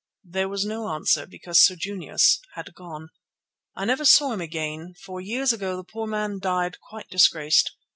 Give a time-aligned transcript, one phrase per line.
[0.23, 3.09] There was no answer, because Sir Junius had gone.
[3.75, 7.69] I never saw him again, for years ago the poor man died quite disgraced.